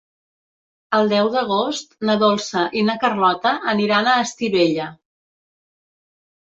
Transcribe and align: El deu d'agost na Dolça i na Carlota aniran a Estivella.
El 0.99 1.11
deu 1.11 1.29
d'agost 1.35 1.93
na 2.09 2.15
Dolça 2.25 2.65
i 2.81 2.85
na 2.89 2.97
Carlota 3.05 3.55
aniran 3.77 4.13
a 4.15 4.19
Estivella. 4.27 4.91